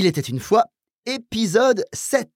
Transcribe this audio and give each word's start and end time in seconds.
Il 0.00 0.06
était 0.06 0.20
une 0.20 0.38
fois, 0.38 0.66
épisode 1.06 1.84
7. 1.92 2.28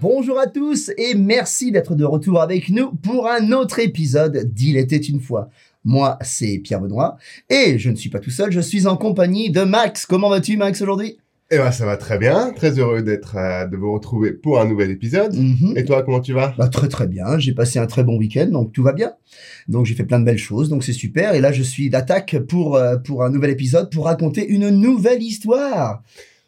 Bonjour 0.00 0.38
à 0.38 0.46
tous 0.46 0.92
et 0.96 1.16
merci 1.16 1.72
d'être 1.72 1.96
de 1.96 2.04
retour 2.04 2.40
avec 2.40 2.68
nous 2.68 2.92
pour 2.92 3.28
un 3.28 3.50
autre 3.50 3.80
épisode 3.80 4.54
d'Il 4.54 4.76
était 4.76 4.96
une 4.96 5.18
fois. 5.18 5.50
Moi, 5.82 6.16
c'est 6.20 6.58
Pierre 6.58 6.80
Benoît 6.80 7.16
et 7.50 7.80
je 7.80 7.90
ne 7.90 7.96
suis 7.96 8.08
pas 8.08 8.20
tout 8.20 8.30
seul, 8.30 8.52
je 8.52 8.60
suis 8.60 8.86
en 8.86 8.96
compagnie 8.96 9.50
de 9.50 9.62
Max. 9.62 10.06
Comment 10.06 10.28
vas-tu 10.28 10.56
Max 10.56 10.80
aujourd'hui? 10.80 11.18
Eh 11.50 11.58
ben 11.58 11.70
ça 11.70 11.84
va 11.84 11.98
très 11.98 12.18
bien, 12.18 12.52
très 12.52 12.78
heureux 12.78 13.02
d'être 13.02 13.36
euh, 13.36 13.66
de 13.66 13.76
vous 13.76 13.92
retrouver 13.92 14.32
pour 14.32 14.58
un 14.60 14.64
nouvel 14.64 14.90
épisode. 14.90 15.34
Mhm. 15.34 15.74
Et 15.76 15.84
toi, 15.84 16.02
comment 16.02 16.20
tu 16.20 16.32
vas? 16.32 16.54
Bah, 16.56 16.68
très 16.68 16.88
très 16.88 17.06
bien, 17.06 17.38
j'ai 17.38 17.52
passé 17.52 17.78
un 17.78 17.86
très 17.86 18.02
bon 18.02 18.16
week-end, 18.16 18.46
donc 18.46 18.72
tout 18.72 18.82
va 18.82 18.92
bien. 18.92 19.12
Donc 19.68 19.84
j'ai 19.84 19.94
fait 19.94 20.04
plein 20.04 20.18
de 20.18 20.24
belles 20.24 20.38
choses, 20.38 20.70
donc 20.70 20.84
c'est 20.84 20.94
super. 20.94 21.34
Et 21.34 21.40
là 21.40 21.52
je 21.52 21.62
suis 21.62 21.90
d'attaque 21.90 22.38
pour, 22.48 22.76
euh, 22.76 22.96
pour 22.96 23.24
un 23.24 23.30
nouvel 23.30 23.50
épisode, 23.50 23.90
pour 23.92 24.06
raconter 24.06 24.46
une 24.48 24.70
nouvelle 24.70 25.22
histoire. 25.22 26.02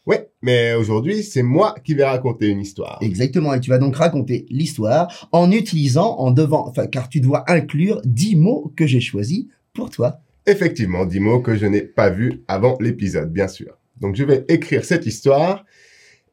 Ouais, 0.06 0.30
mais 0.40 0.73
aujourd'hui, 0.74 1.23
c'est 1.23 1.42
moi 1.42 1.74
qui 1.84 1.95
vais 1.95 2.04
raconter 2.04 2.48
une 2.48 2.60
histoire. 2.60 2.98
Exactement, 3.02 3.52
et 3.52 3.60
tu 3.60 3.70
vas 3.70 3.78
donc 3.78 3.96
raconter 3.96 4.46
l'histoire 4.51 5.28
en 5.32 5.51
utilisant, 5.51 6.16
en 6.18 6.30
devant, 6.30 6.66
enfin 6.68 6.87
car 6.87 7.09
tu 7.09 7.20
dois 7.20 7.45
inclure 7.51 8.01
10 8.04 8.37
mots 8.37 8.73
que 8.76 8.87
j'ai 8.87 9.01
choisis 9.01 9.46
pour 9.74 9.90
toi. 9.90 10.20
Effectivement, 10.48 11.04
dix 11.04 11.18
mots 11.18 11.40
que 11.40 11.56
je 11.56 11.66
n'ai 11.66 11.82
pas 11.82 12.09
vus 12.09 12.45
avant 12.46 12.78
l'épisode, 12.80 13.32
bien 13.32 13.48
sûr. 13.48 13.76
Donc 14.00 14.16
je 14.16 14.24
vais 14.24 14.45
écrire 14.48 14.84
cette 14.84 15.06
histoire. 15.06 15.64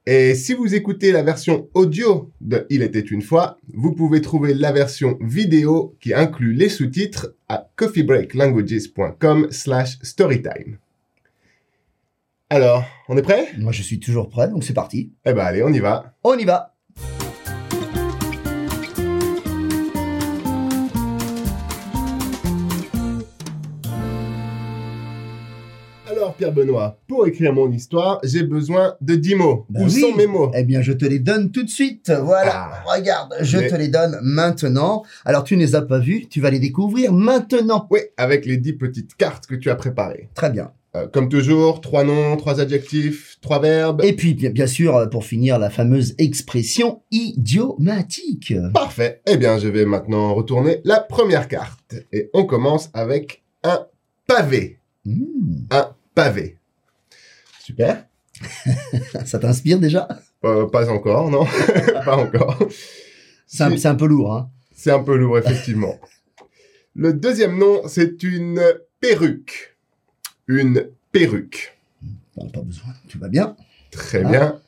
Et 0.05 0.35
si 0.35 0.53
vous 0.53 0.75
écoutez 0.75 1.13
la 1.13 1.23
version 1.23 1.69
audio 1.73 2.31
de 2.41 2.65
Il 2.69 2.81
était 2.81 2.99
une 2.99 3.21
fois, 3.21 3.57
vous 3.73 3.93
pouvez 3.93 4.21
trouver 4.21 4.53
la 4.53 4.73
version 4.73 5.17
vidéo 5.21 5.95
qui 6.01 6.13
inclut 6.13 6.53
les 6.53 6.67
sous-titres 6.67 7.35
à 7.47 7.69
coffeebreaklanguages.com 7.77 9.47
slash 9.49 9.99
storytime. 10.01 10.77
Alors, 12.49 12.83
on 13.07 13.17
est 13.17 13.21
prêt? 13.21 13.47
Moi 13.57 13.71
je 13.71 13.81
suis 13.81 13.99
toujours 13.99 14.29
prêt, 14.29 14.49
donc 14.49 14.63
c'est 14.63 14.73
parti. 14.73 15.13
Eh 15.25 15.33
ben 15.33 15.45
allez, 15.45 15.63
on 15.63 15.71
y 15.71 15.79
va. 15.79 16.13
On 16.23 16.37
y 16.37 16.43
va 16.43 16.72
Pierre 26.43 26.51
Benoît, 26.53 26.99
pour 27.07 27.25
écrire 27.25 27.53
mon 27.53 27.71
histoire, 27.71 28.19
j'ai 28.25 28.43
besoin 28.43 28.95
de 28.99 29.15
10 29.15 29.35
mots. 29.35 29.65
Bah 29.69 29.79
Où 29.79 29.85
oui. 29.85 29.91
sont 30.01 30.13
mes 30.13 30.27
mots? 30.27 30.51
Eh 30.53 30.65
bien, 30.65 30.81
je 30.81 30.91
te 30.91 31.05
les 31.05 31.19
donne 31.19 31.51
tout 31.51 31.63
de 31.63 31.69
suite. 31.69 32.11
Voilà. 32.21 32.51
Ah. 32.53 32.83
Regarde, 32.85 33.33
je 33.39 33.59
Mais- 33.59 33.69
te 33.69 33.75
les 33.75 33.87
donne 33.87 34.17
maintenant. 34.21 35.03
Alors, 35.23 35.45
tu 35.45 35.55
ne 35.55 35.61
les 35.61 35.73
as 35.75 35.83
pas 35.83 35.99
vus, 35.99 36.27
tu 36.29 36.41
vas 36.41 36.49
les 36.51 36.59
découvrir 36.59 37.13
maintenant. 37.13 37.87
Oui, 37.91 38.01
avec 38.17 38.45
les 38.45 38.57
10 38.57 38.73
petites 38.73 39.15
cartes 39.15 39.47
que 39.47 39.55
tu 39.55 39.69
as 39.69 39.75
préparées. 39.75 40.27
Très 40.35 40.49
bien. 40.49 40.71
Euh, 40.97 41.07
comme 41.07 41.29
toujours, 41.29 41.79
trois 41.79 42.03
noms, 42.03 42.35
trois 42.35 42.59
adjectifs, 42.59 43.37
trois 43.39 43.61
verbes. 43.61 44.01
Et 44.03 44.11
puis, 44.11 44.33
bien, 44.33 44.49
bien 44.49 44.67
sûr, 44.67 45.09
pour 45.09 45.23
finir, 45.23 45.57
la 45.59 45.69
fameuse 45.69 46.13
expression 46.17 47.03
idiomatique. 47.09 48.53
Parfait. 48.73 49.21
Eh 49.27 49.37
bien, 49.37 49.57
je 49.59 49.69
vais 49.69 49.85
maintenant 49.85 50.33
retourner 50.33 50.81
la 50.83 50.99
première 50.99 51.47
carte. 51.47 51.95
Et 52.11 52.29
on 52.33 52.43
commence 52.43 52.89
avec 52.93 53.43
un 53.63 53.85
pavé. 54.27 54.79
Hmm, 55.05 55.65
Un 55.71 55.87
pavé. 56.15 56.57
Super. 57.59 58.05
ça 59.25 59.39
t'inspire 59.39 59.79
déjà? 59.79 60.07
Euh, 60.43 60.67
pas 60.67 60.89
encore, 60.89 61.29
non 61.29 61.45
Pas 62.05 62.17
encore. 62.17 62.57
C'est 63.47 63.63
un, 63.85 63.95
peu 63.95 64.07
lourd, 64.07 64.33
hein 64.33 64.49
C'est 64.75 64.91
un 64.91 65.03
peu 65.03 65.15
lourd, 65.15 65.37
effectivement. 65.37 65.99
Le 66.95 67.13
deuxième 67.13 67.57
nom, 67.57 67.81
c'est 67.87 68.21
une 68.23 68.61
perruque. 68.99 69.77
Une 70.47 70.89
perruque. 71.11 71.77
Bon, 72.35 72.49
pas 72.49 72.61
besoin, 72.61 72.93
tu 73.07 73.17
vas 73.17 73.29
bien. 73.29 73.55
Très 73.91 74.23
Ah. 74.25 74.29
bien. 74.29 74.61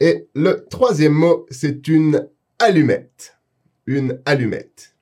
Et 0.00 0.28
le 0.34 0.66
troisième 0.68 1.12
mot, 1.12 1.46
c'est 1.50 1.88
une 1.88 2.28
allumette. 2.58 3.38
Une 3.86 4.20
allumette. 4.26 4.94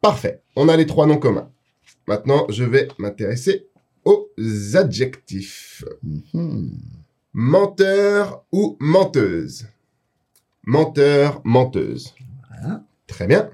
Parfait. 0.00 0.40
On 0.54 0.68
a 0.68 0.76
les 0.76 0.86
trois 0.86 1.06
noms 1.06 1.18
communs. 1.18 1.50
Maintenant, 2.06 2.46
je 2.48 2.64
vais 2.64 2.88
m'intéresser 2.98 3.66
aux 4.06 4.30
adjectifs. 4.74 5.84
Mhm. 6.02 6.70
Menteur 7.34 8.44
ou 8.52 8.76
menteuse. 8.80 9.66
Menteur, 10.64 11.42
menteuse. 11.44 12.14
Voilà. 12.48 12.82
Très 13.06 13.26
bien. 13.26 13.50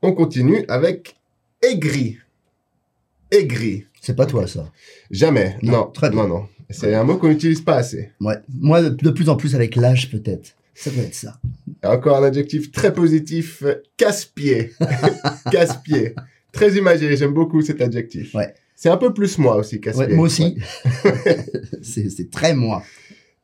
On 0.00 0.12
continue 0.12 0.64
avec 0.68 1.16
aigri. 1.60 2.18
Aigri. 3.30 3.86
C'est 4.00 4.16
pas 4.16 4.26
toi, 4.26 4.46
ça. 4.46 4.72
Jamais. 5.10 5.58
Non, 5.62 5.72
Non, 5.72 5.86
très 5.90 6.08
bien. 6.10 6.22
non, 6.22 6.28
non. 6.28 6.48
C'est 6.70 6.94
un 6.94 7.04
mot 7.04 7.18
qu'on 7.18 7.28
n'utilise 7.28 7.60
pas 7.60 7.76
assez. 7.76 8.10
Ouais. 8.20 8.36
Moi, 8.48 8.82
de, 8.88 9.10
plus 9.10 9.28
en 9.28 9.36
plus 9.36 9.54
avec 9.54 9.76
l'âge, 9.76 10.10
peut-être. 10.10 10.56
Ça 10.74 10.90
doit 10.90 11.02
être 11.02 11.14
ça. 11.14 11.38
Et 11.82 11.86
Encore 11.86 12.16
un 12.16 12.24
adjectif 12.24 12.72
très 12.72 12.94
positif, 12.94 13.62
casse-pied. 13.98 14.72
casse-pied. 15.52 16.14
Très 16.52 16.72
imagé, 16.76 17.14
j'aime 17.16 17.34
beaucoup 17.34 17.60
cet 17.60 17.80
adjectif. 17.82 18.34
Ouais. 18.34 18.54
C'est 18.82 18.90
un 18.90 18.96
peu 18.96 19.14
plus 19.14 19.38
moi 19.38 19.54
aussi, 19.54 19.80
casse-pied. 19.80 20.06
Ouais, 20.06 20.14
moi 20.16 20.24
aussi. 20.24 20.58
c'est 21.82 22.10
c'est 22.10 22.28
très 22.32 22.52
moi. 22.52 22.82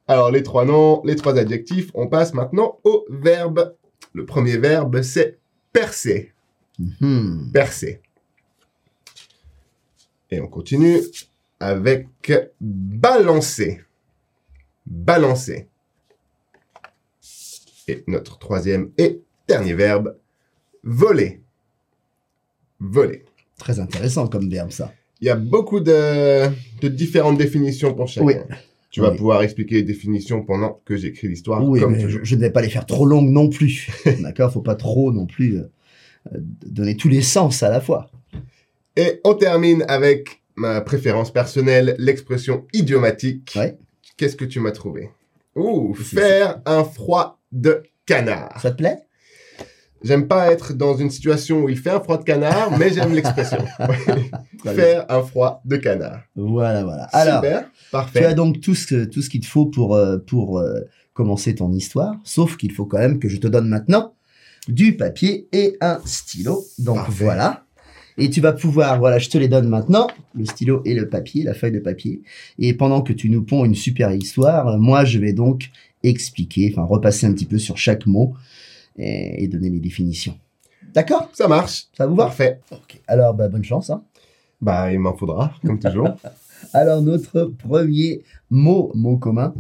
Alors, 0.09 0.33
les 0.33 0.43
trois 0.43 0.65
noms, 0.65 1.01
les 1.05 1.15
trois 1.15 1.39
adjectifs, 1.39 1.93
on 1.95 2.09
passe 2.09 2.35
maintenant 2.35 2.81
au 2.83 3.07
verbe. 3.09 3.77
Le 4.15 4.27
premier 4.27 4.57
verbe, 4.57 5.01
c'est 5.03 5.39
percer. 5.73 6.33
Mhm. 6.81 7.53
Percer. 7.53 8.01
Et 10.33 10.41
on 10.41 10.49
continue 10.49 10.99
avec 11.61 12.09
balancer. 12.61 13.85
Balancer. 14.87 15.69
Et 17.87 18.03
notre 18.09 18.41
troisième 18.41 18.91
et 18.99 19.23
dernier 19.47 19.75
verbe, 19.75 20.17
voler. 20.83 21.41
Voler. 22.81 23.25
Très 23.57 23.79
intéressant 23.79 24.27
comme 24.27 24.51
verbe, 24.51 24.73
ça. 24.73 24.93
Il 25.21 25.27
y 25.27 25.31
a 25.31 25.37
beaucoup 25.37 25.81
de, 25.81 26.47
de 26.81 26.89
différentes 26.89 27.39
définitions 27.39 27.95
pour 27.95 28.07
chacun. 28.09 28.27
Oui. 28.27 28.35
Tu 28.91 29.01
vas 29.01 29.11
Oui. 29.11 29.17
pouvoir 29.19 29.43
expliquer 29.43 29.77
les 29.77 29.83
définitions 29.83 30.43
pendant 30.43 30.81
que 30.85 30.97
j'écris 30.97 31.29
l'histoire, 31.29 31.63
oui, 31.63 31.81
comme 31.81 31.93
mais 31.93 32.09
je, 32.09 32.35
ne 32.35 32.41
vais 32.41 32.51
pas 32.51 32.63
les 32.63 32.71
faire 32.71 32.87
trop 32.87 33.05
longues 33.05 33.29
non 33.29 33.49
plus. 33.49 33.89
D'accord? 34.21 34.53
Faut 34.53 34.63
pas 34.63 34.77
trop 34.77 35.13
non 35.13 35.27
plus 35.27 35.59
euh, 35.59 35.71
euh, 36.35 36.39
donner 36.67 36.97
tous 36.97 37.09
les 37.09 37.21
sens 37.23 37.63
à 37.63 37.69
la 37.69 37.81
fois. 37.81 38.11
Et 38.97 39.21
on 39.25 39.35
termine 39.35 39.85
avec 39.89 40.43
ma 40.57 40.81
préférence 40.81 41.33
personnelle, 41.33 41.97
l'expression 41.99 42.67
idiomatique. 42.73 43.53
Ouais. 43.57 43.77
Qu'est-ce 44.17 44.37
que 44.37 44.45
tu 44.47 44.59
m'as 44.59 44.73
trouvé? 44.73 45.11
Ouh, 45.55 45.95
faire 45.95 46.61
un 46.67 46.83
froid 46.85 47.39
de 47.53 47.83
canard. 48.07 48.59
Ça 48.61 48.71
te 48.71 48.77
plaît? 48.79 48.99
J'aime 50.03 50.29
pas 50.29 50.53
être 50.53 50.75
dans 50.75 50.97
une 50.97 51.11
situation 51.11 51.63
où 51.65 51.69
il 51.69 51.77
fait 51.77 51.91
un 51.91 52.01
froid 52.01 52.19
de 52.19 52.25
canard, 52.25 52.77
mais 52.79 52.93
j'aime 52.93 53.13
l'expression. 53.15 53.59
Faire 54.65 55.07
un 55.09 55.23
froid 55.23 55.61
de 55.65 55.77
canard. 55.77 56.21
Voilà, 56.37 56.85
voilà. 56.85 57.05
Alors, 57.13 57.43
Super, 57.43 57.63
tu 57.65 57.91
parfait. 57.91 58.25
as 58.25 58.35
donc 58.35 58.61
tout 58.61 58.75
ce, 58.75 59.05
tout 59.05 59.23
ce 59.23 59.29
qu'il 59.31 59.41
te 59.41 59.47
faut 59.47 59.67
pour, 59.67 59.95
euh, 59.95 60.19
pour 60.19 60.59
euh, 60.59 60.81
commencer 61.15 61.55
ton 61.55 61.73
histoire, 61.73 62.15
sauf 62.25 62.57
qu'il 62.57 62.73
faut 62.73 62.85
quand 62.87 62.99
même 62.99 63.19
que 63.19 63.29
je 63.29 63.39
te 63.39 63.47
donne 63.49 63.69
maintenant 63.69 64.15
du 64.69 64.97
papier 64.97 65.49
et 65.53 65.77
un 65.81 65.99
stylo. 66.05 66.65
Donc 66.79 66.97
Parfait. 66.97 67.25
voilà. 67.25 67.65
Et 68.21 68.31
tu 68.31 68.41
vas 68.41 68.53
pouvoir, 68.53 68.99
voilà, 68.99 69.19
je 69.19 69.29
te 69.29 69.39
les 69.39 69.47
donne 69.47 69.69
maintenant, 69.69 70.09
le 70.35 70.45
stylo 70.45 70.83
et 70.85 70.95
le 70.95 71.09
papier, 71.09 71.45
la 71.45 71.55
feuille 71.55 71.71
de 71.73 71.79
papier. 71.79 72.23
Et 72.59 72.75
pendant 72.75 73.01
que 73.01 73.13
tu 73.13 73.31
nous 73.31 73.45
ponds 73.45 73.65
une 73.65 73.77
super 73.77 74.13
histoire, 74.13 74.67
euh, 74.69 74.77
moi 74.79 75.05
je 75.05 75.19
vais 75.19 75.33
donc 75.33 75.71
expliquer, 76.03 76.73
enfin 76.73 76.85
repasser 76.85 77.27
un 77.27 77.33
petit 77.33 77.45
peu 77.47 77.59
sur 77.59 77.77
chaque 77.79 78.07
mot 78.07 78.35
et, 78.99 79.45
et 79.45 79.49
donner 79.49 79.71
les 79.71 79.81
définitions. 79.81 80.37
D'accord 80.93 81.31
Ça 81.33 81.49
marche. 81.49 81.87
Ça 81.97 82.07
vous 82.07 82.17
va? 82.17 82.25
Parfait. 82.25 82.61
Alors, 83.07 83.35
bah, 83.35 83.49
bonne 83.49 83.65
chance. 83.65 83.91
Hein. 83.91 84.03
Bah, 84.61 84.93
il 84.93 84.99
m'en 84.99 85.17
faudra, 85.17 85.53
comme 85.65 85.79
toujours. 85.79 86.09
Alors, 86.73 87.03
notre 87.03 87.45
premier 87.45 88.23
mot, 88.51 88.91
mot 88.95 89.17
commun, 89.17 89.55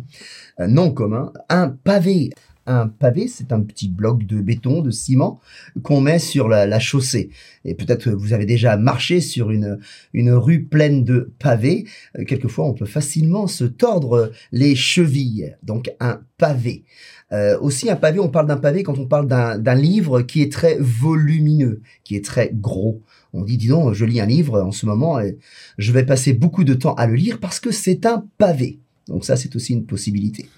euh, 0.61 0.67
non 0.67 0.91
commun, 0.91 1.33
un 1.49 1.69
pavé. 1.69 2.31
Un 2.71 2.87
pavé, 2.87 3.29
c'est 3.29 3.51
un 3.51 3.63
petit 3.63 3.89
bloc 3.89 4.27
de 4.27 4.43
béton, 4.43 4.83
de 4.83 4.91
ciment 4.91 5.41
qu'on 5.83 6.03
met 6.03 6.19
sur 6.19 6.49
la, 6.49 6.79
chaussée. 6.79 7.31
Et 7.65 7.75
peut-être 7.75 8.05
que 8.05 8.11
vous 8.11 8.35
avez 8.35 8.45
déjà 8.45 8.77
marché 8.77 9.23
sur 9.23 9.51
une, 9.51 9.79
rue 10.15 10.65
pleine 10.65 11.03
de 11.03 11.33
pavés. 11.39 11.87
Euh, 12.19 12.25
Quelquefois, 12.27 12.67
on 12.67 12.75
peut 12.75 12.85
facilement 12.85 13.47
se 13.47 13.65
tordre 13.65 14.33
les 14.53 14.75
chevilles. 14.75 15.57
Donc, 15.63 15.91
un 15.99 16.21
pavé. 16.37 16.85
Euh, 17.33 17.59
aussi, 17.59 17.89
un 17.89 17.97
pavé, 17.97 18.21
on 18.21 18.29
parle 18.29 18.47
d'un 18.47 18.59
pavé 18.59 18.83
quand 18.83 18.99
on 18.99 19.07
parle 19.07 19.29
d'un 19.29 19.59
d'un 19.59 19.75
livre 19.75 20.21
qui 20.21 20.43
est 20.43 20.53
très 20.53 20.77
volumineux, 20.79 21.81
qui 22.05 22.17
est 22.17 22.25
très 22.25 22.51
gros. 22.53 23.01
On 23.33 23.45
dit, 23.45 23.57
dis 23.57 23.69
donc, 23.69 23.95
je 23.95 24.05
lis 24.05 24.21
un 24.21 24.27
livre 24.27 24.61
en 24.61 24.73
ce 24.73 24.85
moment 24.85 25.21
et 25.21 25.39
je 25.79 25.93
vais 25.93 26.05
passer 26.05 26.35
beaucoup 26.35 26.65
de 26.65 26.75
temps 26.75 26.95
à 26.95 27.07
le 27.07 27.15
lire 27.15 27.41
parce 27.41 27.61
que 27.61 27.71
c'est 27.71 28.05
un 28.05 28.27
pavé. 28.37 28.79
Donc 29.07 29.25
ça, 29.25 29.37
c'est 29.37 29.57
aussi 29.57 29.73
une 29.73 29.87
possibilité. 29.87 30.51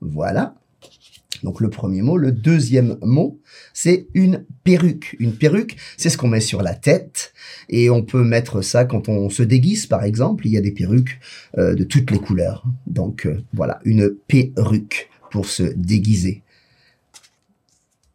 Voilà. 0.00 0.54
Donc 1.44 1.60
le 1.60 1.68
premier 1.68 2.02
mot. 2.02 2.16
Le 2.16 2.32
deuxième 2.32 2.96
mot, 3.02 3.38
c'est 3.74 4.08
une 4.14 4.44
perruque. 4.64 5.14
Une 5.20 5.34
perruque, 5.36 5.76
c'est 5.96 6.08
ce 6.08 6.16
qu'on 6.16 6.26
met 6.26 6.40
sur 6.40 6.62
la 6.62 6.74
tête. 6.74 7.32
Et 7.68 7.90
on 7.90 8.02
peut 8.02 8.24
mettre 8.24 8.62
ça 8.62 8.86
quand 8.86 9.08
on 9.08 9.28
se 9.28 9.42
déguise, 9.42 9.86
par 9.86 10.02
exemple. 10.02 10.46
Il 10.46 10.52
y 10.52 10.56
a 10.56 10.62
des 10.62 10.72
perruques 10.72 11.20
euh, 11.58 11.74
de 11.74 11.84
toutes 11.84 12.10
les 12.10 12.18
couleurs. 12.18 12.64
Donc 12.86 13.26
euh, 13.26 13.44
voilà, 13.52 13.78
une 13.84 14.10
perruque 14.26 15.10
pour 15.30 15.46
se 15.46 15.62
déguiser. 15.62 16.42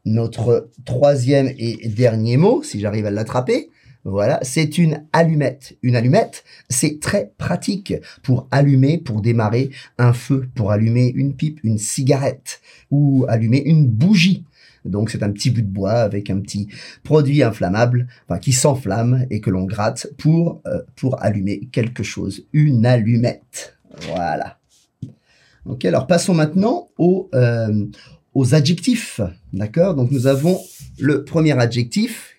Notre 0.06 0.70
troisième 0.86 1.54
et 1.60 1.88
dernier 1.88 2.38
mot, 2.38 2.64
si 2.64 2.80
j'arrive 2.80 3.06
à 3.06 3.12
l'attraper, 3.12 3.70
voilà, 4.06 4.40
c'est 4.44 4.78
une 4.78 5.04
allumette. 5.12 5.78
Une 5.84 5.96
allumette, 5.96 6.44
c'est 6.70 7.00
très 7.00 7.34
pratique 7.38 7.94
pour 8.24 8.48
allumer, 8.50 8.98
pour 8.98 9.22
démarrer 9.22 9.72
un 9.98 10.14
feu, 10.14 10.48
pour 10.56 10.72
allumer 10.72 11.12
une 11.14 11.36
pipe, 11.36 11.60
une 11.64 11.78
cigarette 11.78 12.62
ou 12.92 13.26
allumer 13.28 13.62
une 13.66 13.88
bougie. 13.88 14.46
Donc 14.86 15.10
c'est 15.10 15.24
un 15.24 15.32
petit 15.32 15.50
bout 15.50 15.62
de 15.62 15.68
bois 15.68 15.92
avec 15.92 16.30
un 16.30 16.40
petit 16.40 16.70
produit 17.04 17.44
inflammable, 17.44 18.08
qui 18.42 18.54
s'enflamme 18.54 19.26
et 19.30 19.42
que 19.42 19.50
l'on 19.50 19.66
gratte 19.66 20.08
pour 20.18 20.62
euh, 20.66 20.82
pour 20.96 21.22
allumer 21.22 21.68
quelque 21.72 22.04
chose. 22.04 22.46
Une 22.54 22.86
allumette. 22.86 23.78
Voilà. 24.08 24.58
Ok, 25.66 25.84
alors 25.84 26.08
passons 26.08 26.34
maintenant 26.34 26.90
aux 26.98 27.30
euh, 27.34 27.86
aux 28.34 28.56
adjectifs. 28.56 29.20
D'accord? 29.52 29.96
Donc 29.96 30.12
nous 30.12 30.28
avons 30.28 30.58
le 30.98 31.26
premier 31.26 31.60
adjectif 31.60 32.39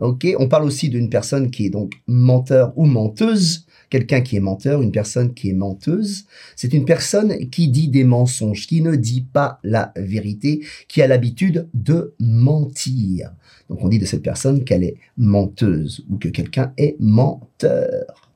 Ok, 0.00 0.26
on 0.38 0.48
parle 0.48 0.64
aussi 0.64 0.88
d'une 0.88 1.10
personne 1.10 1.50
qui 1.50 1.66
est 1.66 1.70
donc 1.70 1.92
menteur 2.06 2.72
ou 2.76 2.86
menteuse. 2.86 3.66
Quelqu'un 3.90 4.20
qui 4.20 4.36
est 4.36 4.40
menteur, 4.40 4.82
une 4.82 4.92
personne 4.92 5.34
qui 5.34 5.50
est 5.50 5.54
menteuse, 5.54 6.24
c'est 6.54 6.72
une 6.72 6.84
personne 6.84 7.50
qui 7.50 7.68
dit 7.68 7.88
des 7.88 8.04
mensonges, 8.04 8.66
qui 8.66 8.82
ne 8.82 8.94
dit 8.94 9.26
pas 9.32 9.58
la 9.64 9.92
vérité, 9.96 10.64
qui 10.88 11.02
a 11.02 11.08
l'habitude 11.08 11.68
de 11.74 12.14
mentir. 12.20 13.32
Donc 13.68 13.82
on 13.82 13.88
dit 13.88 13.98
de 13.98 14.06
cette 14.06 14.22
personne 14.22 14.64
qu'elle 14.64 14.84
est 14.84 14.96
menteuse 15.16 16.04
ou 16.08 16.18
que 16.18 16.28
quelqu'un 16.28 16.72
est 16.76 16.96
menteur. 17.00 18.30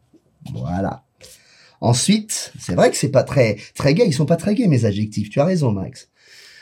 Voilà. 0.52 1.04
Ensuite, 1.80 2.52
c'est 2.58 2.74
vrai 2.74 2.90
que 2.90 2.96
c'est 2.96 3.10
pas 3.10 3.22
très 3.22 3.56
très 3.74 3.94
gai, 3.94 4.04
ils 4.06 4.12
sont 4.12 4.26
pas 4.26 4.36
très 4.36 4.54
gays 4.54 4.68
mes 4.68 4.84
adjectifs. 4.84 5.30
Tu 5.30 5.40
as 5.40 5.44
raison 5.44 5.70
Max. 5.70 6.08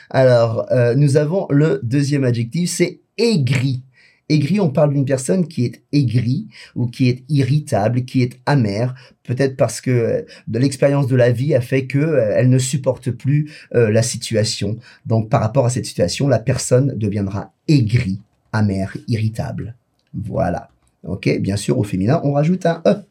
Alors, 0.09 0.71
euh, 0.71 0.95
nous 0.95 1.17
avons 1.17 1.47
le 1.49 1.79
deuxième 1.83 2.23
adjectif, 2.23 2.69
c'est 2.69 3.01
aigri. 3.17 3.83
Aigri, 4.33 4.59
on 4.59 4.71
parle 4.71 4.93
d'une 4.93 5.05
personne 5.05 5.47
qui 5.47 5.63
est 5.63 5.83
aigrie 5.91 6.47
ou 6.75 6.87
qui 6.87 7.07
est 7.07 7.23
irritable, 7.29 8.03
qui 8.03 8.23
est 8.23 8.39
amère, 8.47 8.95
peut-être 9.21 9.55
parce 9.55 9.79
que 9.79 9.91
euh, 9.91 10.21
l'expérience 10.51 11.05
de 11.05 11.15
la 11.15 11.31
vie 11.31 11.53
a 11.53 11.61
fait 11.61 11.85
que 11.85 11.99
euh, 11.99 12.33
elle 12.35 12.49
ne 12.49 12.57
supporte 12.57 13.11
plus 13.11 13.51
euh, 13.75 13.91
la 13.91 14.01
situation. 14.01 14.77
Donc 15.05 15.29
par 15.29 15.39
rapport 15.39 15.67
à 15.67 15.69
cette 15.69 15.85
situation, 15.85 16.27
la 16.27 16.39
personne 16.39 16.97
deviendra 16.97 17.53
aigrie, 17.67 18.21
amère, 18.51 18.97
irritable. 19.07 19.75
Voilà. 20.15 20.69
OK, 21.03 21.29
bien 21.39 21.55
sûr 21.55 21.77
au 21.77 21.83
féminin, 21.83 22.19
on 22.23 22.33
rajoute 22.33 22.65
un 22.65 22.81
e. 22.87 23.03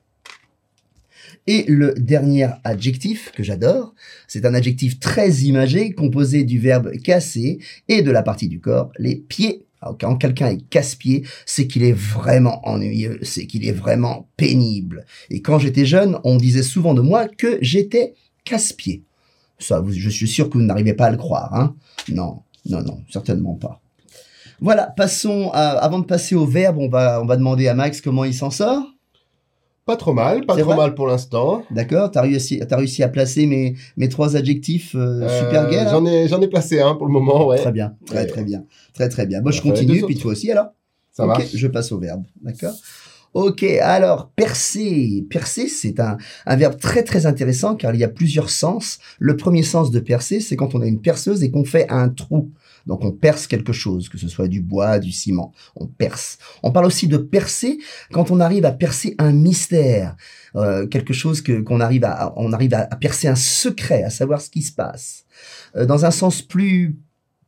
Et 1.46 1.64
le 1.69 1.94
dernier 1.94 2.48
adjectif 2.64 3.30
que 3.32 3.44
j'adore, 3.44 3.94
c'est 4.26 4.44
un 4.44 4.54
adjectif 4.54 4.98
très 4.98 5.30
imagé 5.42 5.92
composé 5.92 6.42
du 6.42 6.58
verbe 6.58 6.92
casser 6.98 7.58
et 7.88 8.02
de 8.02 8.10
la 8.10 8.22
partie 8.22 8.48
du 8.48 8.60
corps, 8.60 8.92
les 8.98 9.16
pieds 9.16 9.66
quand 9.99 10.17
quelqu'un 10.17 10.49
est 10.49 10.69
casse-pied, 10.69 11.25
c'est 11.46 11.67
qu'il 11.67 11.82
est 11.82 11.93
vraiment 11.93 12.67
ennuyeux, 12.67 13.19
c'est 13.23 13.46
qu'il 13.46 13.67
est 13.67 13.73
vraiment 13.73 14.29
pénible. 14.37 15.05
Et 15.31 15.43
quand 15.43 15.58
j'étais 15.58 15.87
jeune, 15.87 16.19
on 16.25 16.37
disait 16.37 16.62
souvent 16.62 16.94
de 16.94 17.00
moi 17.00 17.29
que 17.29 17.58
j'étais 17.61 18.14
casse-pied. 18.44 19.02
Ça, 19.58 19.82
je 19.88 20.11
suis 20.11 20.29
sûr 20.29 20.50
que 20.50 20.58
vous 20.58 20.64
n'arrivez 20.64 20.94
pas 20.94 21.06
à 21.06 21.11
le 21.11 21.17
croire, 21.17 21.55
hein 21.55 21.75
Non, 22.08 22.43
non, 22.67 22.82
non, 22.82 23.00
certainement 23.11 23.55
pas. 23.55 23.81
Voilà, 24.61 24.87
passons 24.87 25.50
avant 25.52 25.99
de 25.99 26.05
passer 26.05 26.34
au 26.34 26.46
verbe, 26.46 26.79
on 26.79 26.88
va, 26.88 27.20
on 27.20 27.26
va 27.26 27.37
demander 27.37 27.67
à 27.69 27.75
Max 27.75 28.00
comment 28.00 28.25
il 28.25 28.34
s'en 28.34 28.50
sort. 28.50 28.84
Pas 29.84 29.96
trop 29.96 30.12
mal, 30.12 30.46
pas 30.46 30.56
trop 30.56 30.75
mal 30.75 30.94
pour 30.94 31.08
l'instant. 31.08 31.64
D'accord, 31.70 32.11
t'as 32.11 32.23
réussi, 32.23 32.62
as 32.62 32.76
réussi 32.76 33.02
à 33.02 33.08
placer 33.08 33.46
mes, 33.46 33.75
mes 33.96 34.08
trois 34.08 34.37
adjectifs 34.37 34.94
euh, 34.94 35.40
super 35.40 35.69
gays 35.69 35.87
J'en 35.90 36.06
ai, 36.06 36.29
j'en 36.29 36.40
ai 36.40 36.46
placé 36.46 36.81
un 36.81 36.94
pour 36.94 37.06
le 37.06 37.12
moment, 37.12 37.49
ouais. 37.49 37.58
Très 37.58 37.73
bien, 37.73 37.96
très 38.06 38.26
très 38.26 38.44
bien, 38.44 38.64
très 38.94 39.08
très 39.08 39.26
bien. 39.26 39.40
Bon, 39.43 39.50
je 39.50 39.61
continue, 39.61 40.05
puis 40.05 40.17
toi 40.17 40.32
aussi 40.32 40.50
alors? 40.52 40.69
Ça 41.11 41.26
va. 41.26 41.37
Je 41.52 41.67
passe 41.67 41.90
au 41.93 41.99
verbe, 41.99 42.23
d'accord? 42.40 42.75
Ok, 43.34 43.62
alors 43.64 44.31
percer. 44.37 45.26
Percer, 45.31 45.67
c'est 45.67 45.99
un, 46.00 46.19
un 46.46 46.56
verbe 46.56 46.79
très 46.79 47.02
très 47.02 47.25
intéressant 47.26 47.76
car 47.76 47.94
il 47.94 48.00
y 48.00 48.05
a 48.05 48.08
plusieurs 48.08 48.50
sens. 48.50 48.99
Le 49.19 49.37
premier 49.37 49.62
sens 49.62 49.90
de 49.90 50.00
percer, 50.00 50.40
c'est 50.40 50.55
quand 50.55 50.75
on 50.75 50.82
a 50.82 50.87
une 50.87 51.00
perceuse 51.00 51.43
et 51.43 51.50
qu'on 51.50 51.64
fait 51.64 51.87
un 51.88 52.08
trou. 52.11 52.50
Donc 52.87 53.05
on 53.05 53.12
perce 53.12 53.46
quelque 53.46 53.73
chose, 53.73 54.08
que 54.08 54.19
ce 54.19 54.29
soit 54.29 54.49
du 54.49 54.61
bois, 54.61 54.99
du 54.99 55.12
ciment, 55.12 55.52
on 55.76 55.87
perce. 55.87 56.38
On 56.62 56.73
parle 56.73 56.87
aussi 56.87 57.08
de 57.08 57.17
percer 57.17 57.79
quand 58.11 58.31
on 58.31 58.40
arrive 58.40 58.64
à 58.64 58.73
percer 58.73 59.14
un 59.19 59.32
mystère, 59.32 60.17
euh, 60.56 60.87
quelque 60.87 61.12
chose 61.12 61.40
que 61.40 61.61
qu'on 61.61 61.81
arrive 61.81 62.05
à, 62.05 62.32
on 62.37 62.52
arrive 62.52 62.75
à, 62.75 62.87
percer 62.96 63.29
un 63.29 63.34
secret, 63.37 64.02
à 64.02 64.11
savoir 64.11 64.40
ce 64.40 64.50
qui 64.50 64.62
se 64.62 64.73
passe. 64.73 65.25
Euh, 65.76 65.87
dans 65.87 66.05
un 66.05 66.11
sens 66.11 66.43
plus 66.43 66.96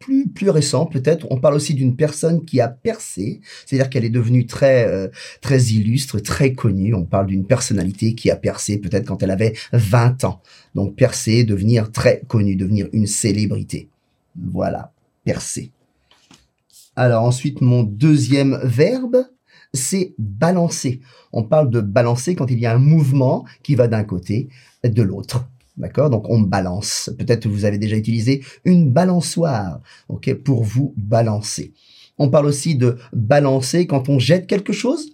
plus, 0.00 0.28
plus 0.28 0.50
récent 0.50 0.84
peut-être, 0.84 1.26
on 1.30 1.40
parle 1.40 1.54
aussi 1.54 1.72
d'une 1.72 1.96
personne 1.96 2.44
qui 2.44 2.60
a 2.60 2.68
percé, 2.68 3.40
c'est-à-dire 3.64 3.88
qu'elle 3.88 4.04
est 4.04 4.10
devenue 4.10 4.46
très 4.46 4.86
euh, 4.86 5.08
très 5.40 5.62
illustre, 5.62 6.18
très 6.18 6.52
connue. 6.52 6.94
On 6.94 7.04
parle 7.04 7.26
d'une 7.26 7.46
personnalité 7.46 8.14
qui 8.14 8.30
a 8.30 8.36
percé 8.36 8.78
peut-être 8.78 9.06
quand 9.06 9.22
elle 9.22 9.30
avait 9.30 9.54
20 9.72 10.24
ans. 10.24 10.42
Donc 10.74 10.96
percer, 10.96 11.44
devenir 11.44 11.90
très 11.90 12.22
connu, 12.28 12.56
devenir 12.56 12.88
une 12.92 13.06
célébrité. 13.06 13.88
Voilà 14.36 14.93
percer. 15.24 15.72
Alors 16.96 17.24
ensuite, 17.24 17.60
mon 17.60 17.82
deuxième 17.82 18.58
verbe, 18.62 19.24
c'est 19.72 20.14
balancer. 20.18 21.00
On 21.32 21.42
parle 21.42 21.70
de 21.70 21.80
balancer 21.80 22.34
quand 22.34 22.50
il 22.50 22.60
y 22.60 22.66
a 22.66 22.74
un 22.74 22.78
mouvement 22.78 23.44
qui 23.62 23.74
va 23.74 23.88
d'un 23.88 24.04
côté 24.04 24.48
de 24.84 25.02
l'autre. 25.02 25.44
D'accord? 25.76 26.08
Donc 26.10 26.30
on 26.30 26.40
balance. 26.40 27.10
Peut-être 27.18 27.44
que 27.44 27.48
vous 27.48 27.64
avez 27.64 27.78
déjà 27.78 27.96
utilisé 27.96 28.44
une 28.64 28.92
balançoire, 28.92 29.80
pour 30.44 30.62
vous 30.62 30.94
balancer. 30.96 31.72
On 32.16 32.30
parle 32.30 32.46
aussi 32.46 32.76
de 32.76 32.96
balancer 33.12 33.88
quand 33.88 34.08
on 34.08 34.20
jette 34.20 34.46
quelque 34.46 34.72
chose. 34.72 35.13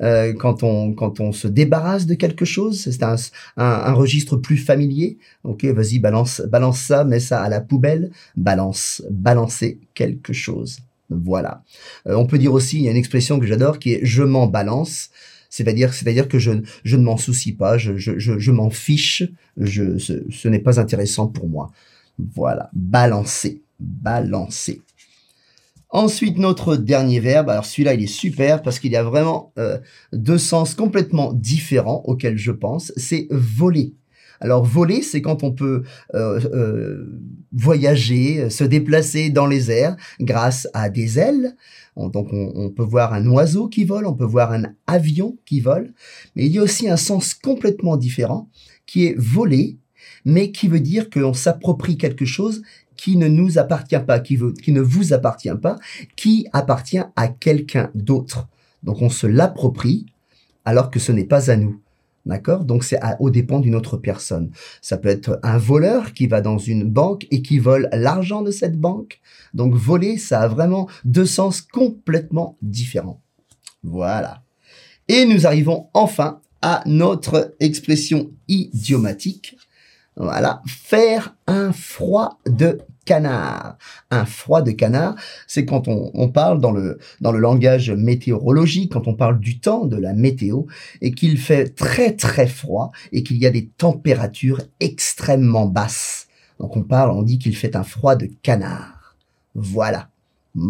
Euh, 0.00 0.32
quand 0.32 0.62
on 0.62 0.92
quand 0.92 1.20
on 1.20 1.32
se 1.32 1.48
débarrasse 1.48 2.06
de 2.06 2.14
quelque 2.14 2.44
chose, 2.44 2.80
c'est 2.80 3.02
un, 3.02 3.16
un, 3.56 3.92
registre 3.92 4.36
plus 4.36 4.56
familier. 4.56 5.18
Ok, 5.44 5.64
vas-y, 5.64 5.98
balance 5.98 6.40
balance 6.48 6.80
ça, 6.80 7.04
mets 7.04 7.20
ça 7.20 7.42
à 7.42 7.48
la 7.48 7.60
poubelle, 7.60 8.10
balance, 8.36 9.02
balancer 9.10 9.80
quelque 9.94 10.32
chose. 10.32 10.78
Voilà. 11.10 11.64
Euh, 12.06 12.14
on 12.14 12.26
peut 12.26 12.38
dire 12.38 12.52
aussi, 12.52 12.76
il 12.78 12.84
y 12.84 12.88
a 12.88 12.90
une 12.90 12.96
expression 12.96 13.40
que 13.40 13.46
j'adore 13.46 13.78
qui 13.78 13.94
est 13.94 14.00
je 14.04 14.22
m'en 14.22 14.46
balance. 14.46 15.10
C'est-à-dire, 15.50 15.94
c'est-à-dire 15.94 16.28
que 16.28 16.38
je, 16.38 16.52
je 16.84 16.96
ne 16.96 17.02
m'en 17.02 17.16
soucie 17.16 17.54
pas, 17.54 17.78
je, 17.78 17.96
je, 17.96 18.18
je, 18.18 18.38
je 18.38 18.52
m'en 18.52 18.68
fiche, 18.68 19.22
je, 19.56 19.96
ce, 19.96 20.24
ce 20.30 20.46
n'est 20.46 20.58
pas 20.58 20.78
intéressant 20.78 21.26
pour 21.26 21.48
moi. 21.48 21.72
Voilà, 22.18 22.68
balancer, 22.74 23.62
balancer. 23.80 24.82
Ensuite, 25.90 26.36
notre 26.36 26.76
dernier 26.76 27.18
verbe, 27.18 27.48
alors 27.48 27.64
celui-là, 27.64 27.94
il 27.94 28.02
est 28.02 28.06
super 28.06 28.62
parce 28.62 28.78
qu'il 28.78 28.92
y 28.92 28.96
a 28.96 29.02
vraiment 29.02 29.52
euh, 29.58 29.78
deux 30.12 30.36
sens 30.36 30.74
complètement 30.74 31.32
différents 31.32 32.02
auxquels 32.04 32.36
je 32.36 32.52
pense. 32.52 32.92
C'est 32.96 33.26
voler. 33.30 33.94
Alors 34.40 34.64
voler, 34.64 35.02
c'est 35.02 35.22
quand 35.22 35.42
on 35.42 35.52
peut 35.52 35.82
euh, 36.14 36.40
euh, 36.52 37.22
voyager, 37.52 38.50
se 38.50 38.64
déplacer 38.64 39.30
dans 39.30 39.46
les 39.46 39.70
airs 39.70 39.96
grâce 40.20 40.68
à 40.74 40.90
des 40.90 41.18
ailes. 41.18 41.56
donc 41.96 42.28
on, 42.32 42.52
on, 42.54 42.70
peut 42.70 42.84
voir 42.84 43.14
un 43.14 43.26
oiseau 43.26 43.68
qui 43.68 43.84
vole, 43.84 44.06
on 44.06 44.14
peut 44.14 44.24
voir 44.24 44.52
un 44.52 44.64
avion 44.86 45.36
qui 45.44 45.60
vole, 45.60 45.92
mais 46.36 46.46
il 46.46 46.52
y 46.52 46.58
a 46.58 46.62
aussi 46.62 46.88
un 46.88 46.96
sens 46.96 47.34
complètement 47.34 47.96
différent 47.96 48.48
qui 48.86 49.06
est 49.06 49.14
voler, 49.18 49.78
mais 50.24 50.52
qui 50.52 50.68
veut 50.68 50.80
dire 50.80 51.10
qu'on 51.10 51.34
s'approprie 51.34 51.96
quelque 51.96 52.24
chose 52.24 52.62
qui 52.98 53.16
ne 53.16 53.28
nous 53.28 53.58
appartient 53.58 54.00
pas, 54.06 54.20
qui, 54.20 54.36
veut, 54.36 54.52
qui 54.52 54.72
ne 54.72 54.82
vous 54.82 55.14
appartient 55.14 55.54
pas, 55.62 55.78
qui 56.16 56.46
appartient 56.52 57.00
à 57.16 57.28
quelqu'un 57.28 57.90
d'autre. 57.94 58.48
Donc 58.82 59.00
on 59.00 59.08
se 59.08 59.26
l'approprie 59.26 60.06
alors 60.66 60.90
que 60.90 60.98
ce 60.98 61.12
n'est 61.12 61.24
pas 61.24 61.50
à 61.50 61.56
nous. 61.56 61.80
D'accord? 62.26 62.64
Donc 62.64 62.84
c'est 62.84 63.00
au 63.20 63.30
dépend 63.30 63.60
d'une 63.60 63.76
autre 63.76 63.96
personne. 63.96 64.50
Ça 64.82 64.98
peut 64.98 65.08
être 65.08 65.40
un 65.42 65.56
voleur 65.56 66.12
qui 66.12 66.26
va 66.26 66.42
dans 66.42 66.58
une 66.58 66.84
banque 66.84 67.26
et 67.30 67.40
qui 67.40 67.58
vole 67.58 67.88
l'argent 67.92 68.42
de 68.42 68.50
cette 68.50 68.78
banque. 68.78 69.20
Donc 69.54 69.72
voler, 69.74 70.18
ça 70.18 70.42
a 70.42 70.48
vraiment 70.48 70.88
deux 71.04 71.24
sens 71.24 71.62
complètement 71.62 72.58
différents. 72.60 73.22
Voilà. 73.82 74.42
Et 75.06 75.24
nous 75.24 75.46
arrivons 75.46 75.86
enfin 75.94 76.40
à 76.60 76.82
notre 76.84 77.54
expression 77.60 78.30
idiomatique 78.48 79.56
voilà, 80.18 80.62
faire 80.66 81.36
un 81.46 81.72
froid 81.72 82.40
de 82.44 82.80
Un 83.10 84.24
froid 84.24 84.62
de 84.62 84.70
canard, 84.72 85.14
c'est 85.46 85.64
quand 85.64 85.88
on, 85.88 86.10
on, 86.14 86.28
parle 86.28 86.60
dans 86.60 86.72
le, 86.72 86.98
dans 87.20 87.32
le 87.32 87.38
langage 87.38 87.90
météorologique, 87.90 88.92
quand 88.92 89.08
on 89.08 89.14
parle 89.14 89.40
du 89.40 89.60
temps, 89.60 89.86
de 89.86 89.96
la 89.96 90.12
météo, 90.12 90.62
et 91.00 91.12
qu'il 91.12 91.38
fait 91.38 91.74
très 91.74 92.14
très 92.14 92.46
froid 92.46 92.92
et 93.12 93.22
qu'il 93.22 93.38
y 93.38 93.46
a 93.46 93.50
des 93.50 93.68
températures 93.68 94.60
extrêmement 94.80 95.66
basses. 95.66 96.28
Donc 96.58 96.76
on 96.76 96.82
parle, 96.82 97.10
on 97.10 97.22
dit 97.22 97.38
qu'il 97.38 97.56
fait 97.56 97.76
un 97.76 97.84
froid 97.84 98.16
de 98.16 98.26
canard. 98.42 99.16
Voilà. 99.54 100.08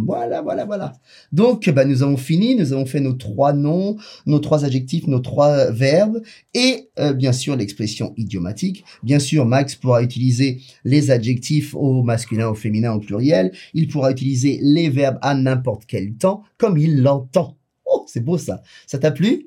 Voilà, 0.06 0.42
voilà, 0.42 0.64
voilà. 0.64 0.92
Donc, 1.32 1.68
bah, 1.70 1.84
nous 1.84 2.02
avons 2.02 2.16
fini. 2.16 2.54
Nous 2.56 2.72
avons 2.72 2.86
fait 2.86 3.00
nos 3.00 3.12
trois 3.14 3.52
noms, 3.52 3.96
nos 4.26 4.38
trois 4.38 4.64
adjectifs, 4.64 5.06
nos 5.06 5.20
trois 5.20 5.70
verbes 5.70 6.20
et 6.54 6.90
euh, 6.98 7.12
bien 7.12 7.32
sûr 7.32 7.56
l'expression 7.56 8.12
idiomatique. 8.16 8.84
Bien 9.02 9.18
sûr, 9.18 9.46
Max 9.46 9.74
pourra 9.76 10.02
utiliser 10.02 10.60
les 10.84 11.10
adjectifs 11.10 11.74
au 11.74 12.02
masculin, 12.02 12.48
au 12.48 12.54
féminin, 12.54 12.92
au 12.92 13.00
pluriel. 13.00 13.52
Il 13.74 13.88
pourra 13.88 14.10
utiliser 14.10 14.58
les 14.62 14.88
verbes 14.88 15.18
à 15.22 15.34
n'importe 15.34 15.84
quel 15.86 16.14
temps, 16.14 16.42
comme 16.58 16.76
il 16.78 17.02
l'entend. 17.02 17.56
Oh, 17.86 18.04
c'est 18.06 18.24
beau 18.24 18.36
ça. 18.38 18.62
Ça 18.86 18.98
t'a 18.98 19.10
plu? 19.10 19.46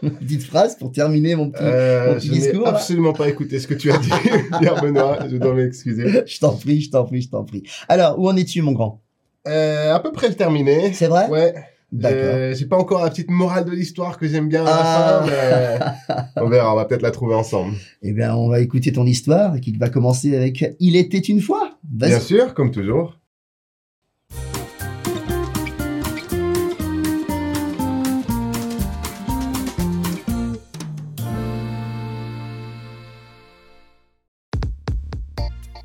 Petite 0.00 0.44
phrase 0.44 0.76
pour 0.78 0.92
terminer 0.92 1.34
mon 1.34 1.50
petit, 1.50 1.62
Euh, 1.64 2.08
mon 2.12 2.14
petit 2.20 2.28
je 2.28 2.32
n'ai 2.32 2.38
discours. 2.38 2.68
absolument 2.68 3.12
pas 3.12 3.28
écouté 3.28 3.58
ce 3.58 3.66
que 3.66 3.74
tu 3.74 3.90
as 3.90 3.98
dit, 3.98 4.10
Pierre 4.60 4.80
Benoît. 4.80 5.18
Je 5.28 5.36
dois 5.38 5.54
m'excuser. 5.54 6.22
Je 6.24 6.38
t'en 6.38 6.54
prie, 6.54 6.80
je 6.80 6.90
t'en 6.90 7.04
prie, 7.04 7.20
je 7.22 7.30
t'en 7.30 7.44
prie. 7.44 7.64
Alors, 7.88 8.16
où 8.18 8.28
en 8.28 8.36
es-tu, 8.36 8.62
mon 8.62 8.72
grand? 8.72 9.02
Euh, 9.48 9.94
à 9.94 10.00
peu 10.00 10.12
près 10.12 10.28
le 10.28 10.34
terminé. 10.34 10.92
C'est 10.92 11.06
vrai 11.08 11.28
Ouais. 11.28 11.54
D'accord. 11.90 12.18
Euh, 12.22 12.54
J'ai 12.54 12.66
pas 12.66 12.76
encore 12.76 13.02
la 13.02 13.08
petite 13.08 13.30
morale 13.30 13.64
de 13.64 13.70
l'histoire 13.70 14.18
que 14.18 14.28
j'aime 14.28 14.46
bien 14.48 14.64
à 14.66 14.70
Ah. 14.70 15.22
la 15.26 15.32
fin, 15.32 15.94
mais 16.36 16.42
on 16.42 16.48
verra, 16.50 16.72
on 16.74 16.76
va 16.76 16.84
peut-être 16.84 17.00
la 17.02 17.10
trouver 17.10 17.34
ensemble. 17.34 17.72
Eh 18.02 18.12
bien, 18.12 18.34
on 18.36 18.48
va 18.48 18.60
écouter 18.60 18.92
ton 18.92 19.06
histoire 19.06 19.58
qui 19.58 19.74
va 19.76 19.88
commencer 19.88 20.36
avec 20.36 20.76
Il 20.80 20.96
était 20.96 21.16
une 21.18 21.40
fois. 21.40 21.70
Bien 21.84 22.20
sûr, 22.20 22.52
comme 22.52 22.70
toujours. 22.70 23.17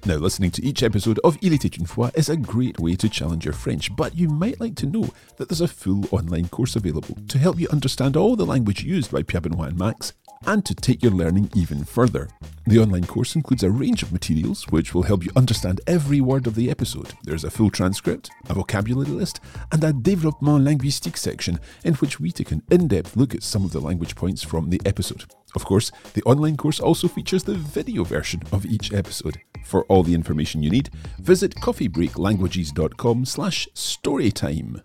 Now, 0.05 0.15
listening 0.15 0.51
to 0.51 0.65
each 0.65 0.83
episode 0.83 1.17
of 1.23 1.37
Il 1.41 1.53
était 1.53 2.17
is 2.17 2.27
a 2.27 2.35
great 2.35 2.77
way 2.77 2.93
to 2.95 3.07
challenge 3.07 3.45
your 3.45 3.53
French, 3.53 3.95
but 3.95 4.17
you 4.17 4.27
might 4.27 4.59
like 4.59 4.75
to 4.75 4.85
know 4.85 5.09
that 5.37 5.47
there's 5.47 5.61
a 5.61 5.67
full 5.67 6.03
online 6.11 6.49
course 6.49 6.75
available 6.75 7.15
to 7.29 7.37
help 7.37 7.57
you 7.57 7.69
understand 7.69 8.17
all 8.17 8.35
the 8.35 8.45
language 8.45 8.83
used 8.83 9.11
by 9.11 9.23
Pierre 9.23 9.39
Benoit 9.39 9.69
and 9.69 9.79
Max 9.79 10.11
and 10.45 10.65
to 10.65 10.75
take 10.75 11.03
your 11.03 11.11
learning 11.11 11.49
even 11.55 11.83
further. 11.83 12.29
The 12.65 12.79
online 12.79 13.05
course 13.05 13.35
includes 13.35 13.63
a 13.63 13.69
range 13.69 14.03
of 14.03 14.13
materials 14.13 14.63
which 14.69 14.93
will 14.93 15.03
help 15.03 15.25
you 15.25 15.31
understand 15.35 15.81
every 15.85 16.21
word 16.21 16.47
of 16.47 16.55
the 16.55 16.69
episode. 16.69 17.13
There's 17.23 17.43
a 17.43 17.51
full 17.51 17.69
transcript, 17.69 18.29
a 18.49 18.53
vocabulary 18.53 19.09
list, 19.09 19.39
and 19.71 19.83
a 19.83 19.91
développement 19.91 20.63
linguistique 20.63 21.17
section 21.17 21.59
in 21.83 21.95
which 21.95 22.19
we 22.19 22.31
take 22.31 22.51
an 22.51 22.63
in 22.71 22.87
depth 22.87 23.17
look 23.17 23.35
at 23.35 23.43
some 23.43 23.65
of 23.65 23.71
the 23.71 23.81
language 23.81 24.15
points 24.15 24.43
from 24.43 24.69
the 24.69 24.81
episode. 24.85 25.25
Of 25.55 25.65
course, 25.65 25.91
the 26.13 26.23
online 26.23 26.57
course 26.57 26.79
also 26.79 27.07
features 27.07 27.43
the 27.43 27.55
video 27.55 28.03
version 28.03 28.41
of 28.51 28.65
each 28.65 28.93
episode. 28.93 29.39
For 29.63 29.83
all 29.85 30.03
the 30.03 30.15
information 30.15 30.63
you 30.63 30.69
need, 30.69 30.89
visit 31.19 31.55
coffeebreaklanguages.com 31.55 33.25
slash 33.25 33.67
storytime. 33.75 34.81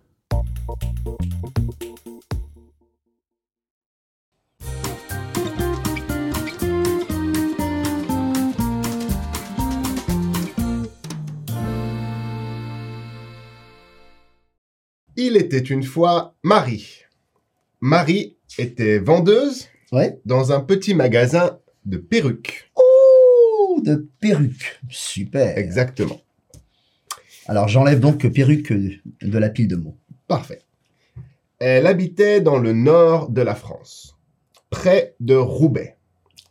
Il 15.20 15.36
était 15.36 15.58
une 15.58 15.82
fois 15.82 16.36
Marie. 16.44 17.00
Marie 17.80 18.36
était 18.56 19.00
vendeuse 19.00 19.66
Ouais. 19.90 20.20
dans 20.24 20.52
un 20.52 20.60
petit 20.60 20.94
magasin 20.94 21.58
de 21.86 21.96
perruques. 21.96 22.70
Oh, 22.76 23.80
de 23.84 24.08
perruque. 24.20 24.78
Super. 24.90 25.58
Exactement. 25.58 26.20
Alors, 27.48 27.66
j'enlève 27.66 27.98
donc 27.98 28.28
perruque 28.32 28.72
de 28.72 29.38
la 29.38 29.48
pile 29.48 29.66
de 29.66 29.74
mots. 29.74 29.96
Parfait. 30.28 30.62
Elle 31.58 31.88
habitait 31.88 32.40
dans 32.40 32.58
le 32.58 32.72
nord 32.72 33.28
de 33.28 33.42
la 33.42 33.56
France, 33.56 34.16
près 34.70 35.16
de 35.18 35.34
Roubaix. 35.34 35.96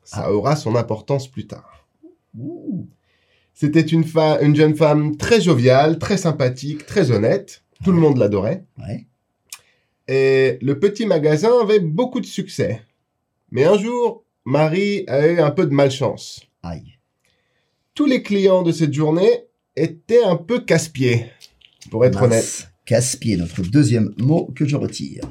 Ça 0.04 0.24
Ah. 0.26 0.34
aura 0.34 0.58
son 0.58 0.76
importance 0.76 1.30
plus 1.30 1.48
tard. 1.48 1.88
Ouh. 2.38 2.86
C'était 3.54 3.80
une 3.80 4.04
jeune 4.56 4.76
femme 4.76 5.16
très 5.16 5.40
joviale, 5.40 6.00
très 6.00 6.18
sympathique, 6.18 6.86
très 6.86 7.12
honnête. 7.12 7.64
Tout 7.84 7.92
le 7.92 8.00
monde 8.00 8.18
l'adorait. 8.18 8.66
Ouais. 8.78 9.06
Et 10.08 10.58
le 10.62 10.80
petit 10.80 11.06
magasin 11.06 11.52
avait 11.62 11.80
beaucoup 11.80 12.22
de 12.22 12.26
succès. 12.26 12.82
Mais 13.52 13.66
un 13.66 13.78
jour, 13.78 14.24
Marie 14.46 15.04
a 15.08 15.28
eu 15.28 15.40
un 15.40 15.52
peu 15.52 15.66
de 15.66 15.74
malchance. 15.74 16.42
Aïe. 16.64 16.98
Tous 17.94 18.06
les 18.06 18.22
clients 18.24 18.64
de 18.64 18.72
cette 18.72 18.94
journée 18.94 19.46
étaient 19.76 20.24
un 20.24 20.38
peu 20.38 20.60
casse-pieds, 20.62 21.26
pour 21.92 22.06
être 22.06 22.22
honnête. 22.22 22.44
Mince. 22.44 22.68
Casse-pied, 22.86 23.38
notre 23.38 23.62
deuxième 23.64 24.14
mot 24.18 24.52
que 24.56 24.66
je 24.66 24.76
retire. 24.76 25.24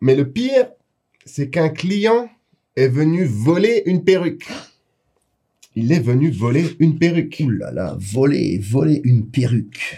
Mais 0.00 0.14
le 0.14 0.30
pire, 0.30 0.68
c'est 1.24 1.50
qu'un 1.50 1.68
client 1.68 2.28
est 2.76 2.88
venu 2.88 3.24
voler 3.24 3.82
une 3.86 4.04
perruque. 4.04 4.48
Il 5.74 5.90
est 5.90 6.00
venu 6.00 6.30
voler 6.30 6.76
une 6.78 6.98
perruque. 6.98 7.42
Ouh 7.44 7.50
là 7.50 7.72
là, 7.72 7.96
voler, 7.98 8.58
voler 8.58 9.00
une 9.04 9.30
perruque. 9.30 9.96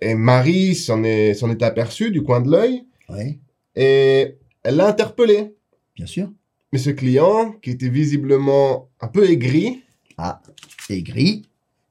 Et 0.00 0.14
Marie 0.14 0.74
s'en 0.74 1.02
est, 1.04 1.34
s'en 1.34 1.50
est 1.50 1.62
aperçue 1.62 2.10
du 2.10 2.22
coin 2.22 2.40
de 2.40 2.50
l'œil 2.50 2.84
Ouais, 3.08 3.38
et 3.76 4.36
elle 4.62 4.76
l'a 4.76 4.88
interpellé. 4.88 5.54
bien 5.94 6.06
sûr. 6.06 6.30
Mais 6.72 6.78
ce 6.78 6.90
client, 6.90 7.52
qui 7.62 7.70
était 7.70 7.88
visiblement 7.88 8.88
un 9.00 9.08
peu 9.08 9.28
aigri, 9.30 9.82
Ah, 10.18 10.42
aigri, 10.90 11.42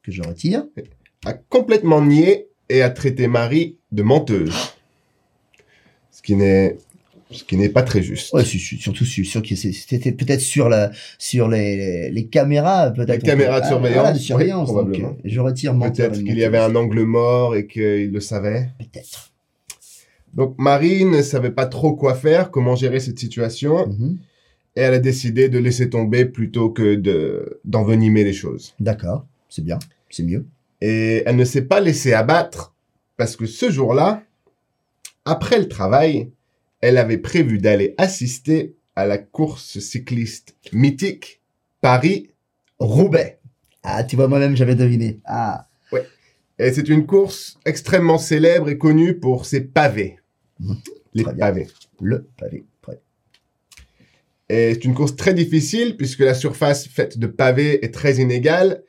que 0.01 0.11
je 0.11 0.21
retire. 0.21 0.65
a 1.25 1.33
complètement 1.33 2.01
nié 2.01 2.47
et 2.69 2.81
a 2.81 2.89
traité 2.89 3.27
Marie 3.27 3.77
de 3.91 4.03
menteuse. 4.03 4.73
Ce 6.11 6.21
qui 6.21 6.35
n'est, 6.35 6.77
ce 7.33 7.43
qui 7.43 7.57
n'est 7.57 7.69
pas 7.69 7.83
très 7.83 8.01
juste. 8.01 8.33
Ouais, 8.33 8.43
surtout 8.45 9.05
su- 9.05 9.25
sûr 9.25 9.41
que 9.41 9.55
c'était 9.55 10.11
peut-être 10.11 10.39
sur 10.41 10.69
la, 10.69 10.91
sur 11.17 11.47
les, 11.49 12.09
les 12.11 12.25
caméras, 12.27 12.91
peut-être. 12.91 13.21
Les 13.23 13.27
caméras 13.29 13.59
de 13.59 13.65
Ah, 13.65 13.69
surveillance, 13.69 13.95
voilà, 13.97 14.11
de 14.13 14.17
oui, 14.17 14.23
surveillance. 14.23 14.67
donc, 14.67 14.77
probablement. 14.77 15.09
euh, 15.09 15.21
je 15.25 15.39
retire 15.39 15.73
menteur. 15.73 16.09
Peut-être 16.11 16.23
qu'il 16.23 16.37
y 16.37 16.43
avait 16.43 16.57
un 16.59 16.75
angle 16.75 17.01
mort 17.03 17.55
et 17.55 17.67
qu'il 17.67 18.11
le 18.11 18.19
savait. 18.19 18.69
Peut-être. 18.79 19.31
Donc 20.33 20.55
Marie 20.57 21.05
ne 21.05 21.21
savait 21.21 21.51
pas 21.51 21.65
trop 21.67 21.95
quoi 21.95 22.15
faire, 22.15 22.49
comment 22.49 22.75
gérer 22.75 22.99
cette 22.99 23.19
situation, 23.19 23.87
Mhm. 23.87 24.17
et 24.75 24.81
elle 24.81 24.93
a 24.95 24.99
décidé 24.99 25.47
de 25.49 25.59
laisser 25.59 25.89
tomber 25.89 26.25
plutôt 26.25 26.69
que 26.71 26.95
de 26.95 27.59
d'envenimer 27.65 28.23
les 28.23 28.33
choses. 28.33 28.73
D'accord, 28.79 29.25
c'est 29.49 29.63
bien, 29.63 29.77
c'est 30.09 30.23
mieux. 30.23 30.45
Et 30.81 31.21
elle 31.27 31.35
ne 31.35 31.45
s'est 31.45 31.61
pas 31.61 31.79
laissée 31.79 32.13
abattre 32.13 32.73
parce 33.15 33.35
que 33.35 33.45
ce 33.45 33.69
jour-là, 33.69 34.23
après 35.25 35.59
le 35.59 35.67
travail, 35.67 36.29
elle 36.83 36.97
avait 36.97 37.17
prévu 37.17 37.59
d'aller 37.59 37.95
assister 37.97 38.75
à 38.95 39.05
la 39.05 39.17
course 39.17 39.79
cycliste 39.79 40.55
mythique 40.73 41.41
Paris-Roubaix. 41.79 43.39
Ah, 43.83 44.03
tu 44.03 44.15
vois, 44.17 44.27
moi-même, 44.27 44.55
j'avais 44.55 44.75
deviné. 44.75 45.19
Ah, 45.25 45.67
Et 46.59 46.71
c'est 46.73 46.87
une 46.89 47.05
course 47.05 47.57
extrêmement 47.65 48.17
célèbre 48.17 48.69
et 48.69 48.77
connue 48.77 49.17
pour 49.17 49.45
ses 49.45 49.61
pavés. 49.61 50.17
Mhm. 50.59 50.75
Les 51.13 51.23
pavés. 51.23 51.67
le 52.01 52.27
pavé. 52.37 52.65
Prêt. 52.81 52.99
Et 54.49 54.73
c'est 54.73 54.83
une 54.85 54.93
course 54.93 55.15
très 55.15 55.33
difficile 55.33 55.95
puisque 55.97 56.19
la 56.19 56.33
surface 56.33 56.87
faite 56.87 57.17
de 57.17 57.27
pavés 57.27 57.83
est 57.85 57.93
très 57.93 58.17
inégale 58.17 58.83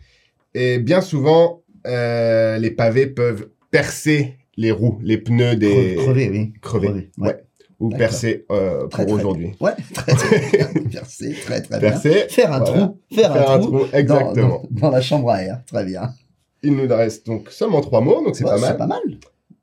et 0.53 0.79
bien 0.79 1.01
souvent 1.01 1.63
euh, 1.87 2.59
les 2.59 2.71
pavés 2.71 3.07
peuvent 3.07 3.49
percer 3.71 4.35
les 4.57 4.71
roues, 4.73 4.99
les 5.03 5.19
pneus 5.19 5.57
des 5.57 5.97
Cre- 5.97 6.03
Crevé, 6.03 6.31
oui. 6.31 6.53
crever, 6.61 6.89
ouais. 6.89 7.09
ouais. 7.19 7.45
Ou 7.81 7.91
percer 7.91 8.45
euh, 8.51 8.87
pour 8.89 9.09
aujourd'hui. 9.11 9.53
Ouais, 9.61 9.73
très, 9.93 10.13
très 10.15 10.41
bien. 10.51 10.67
Percé, 10.91 11.35
très, 11.45 11.61
très 11.63 11.81
bien. 11.81 11.91
Percer, 11.91 12.27
Faire 12.31 12.53
un 12.53 12.61
voilà. 12.61 12.87
trou, 12.87 13.01
faire, 13.15 13.33
faire 13.33 13.51
un, 13.51 13.59
trou, 13.59 13.71
dans- 13.81 13.93
exactement. 13.99 14.63
Dans, 14.71 14.81
dans 14.81 14.91
la 14.91 15.01
chambre 15.01 15.31
à 15.31 15.43
air. 15.43 15.63
Très 15.67 15.85
bien. 15.85 16.15
Il 16.63 16.75
nous 16.77 16.87
reste 16.89 17.27
donc 17.27 17.51
seulement 17.51 17.81
trois 17.81 18.01
mots, 18.01 18.23
donc 18.25 18.37
c'est 18.37 18.45
Ouais, 18.45 18.51
pas 18.51 18.59
mal. 18.59 18.71
C'est 18.73 18.79
pas 18.79 18.87
mal. 18.87 19.01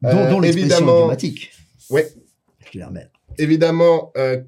Euh, 0.05 0.29
Dont, 0.29 0.37
dont 0.37 0.43
évidemment- 0.43 0.97
idiomatique. 0.99 1.51
Ouais. 1.89 2.07
Je 2.71 2.77
les 2.79 2.83
remets. 2.85 3.07
Évidemment, 3.37 4.11
euh, 4.17 4.41